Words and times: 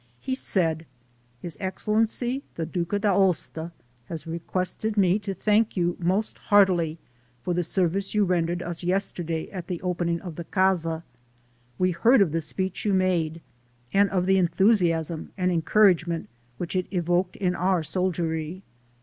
He 0.19 0.33
said: 0.33 0.87
"His 1.43 1.55
Excellency, 1.59 2.41
the 2.55 2.65
Duca 2.65 2.97
d'Aosta, 2.97 3.71
has 4.05 4.25
requested 4.25 4.97
me 4.97 5.19
to 5.19 5.35
thank 5.35 5.77
you 5.77 5.95
most 5.99 6.39
heartily 6.39 6.97
for 7.43 7.53
the 7.53 7.61
service 7.61 8.15
you 8.15 8.25
rendered 8.25 8.63
us 8.63 8.83
yesterday 8.83 9.47
at 9.51 9.67
the 9.67 9.79
opening 9.83 10.19
of 10.21 10.37
the 10.37 10.43
Casa. 10.43 11.03
We 11.77 11.91
heard 11.91 12.23
of 12.23 12.31
the 12.31 12.41
speech 12.41 12.83
you 12.83 12.93
made 12.95 13.41
and 13.93 14.09
of 14.09 14.25
the 14.25 14.39
enthusiasm 14.39 15.33
and 15.37 15.51
encouragement 15.51 16.29
which 16.57 16.75
it 16.75 16.87
evoked 16.89 17.35
in 17.35 17.53
our 17.53 17.83
soldiery. 17.83 18.63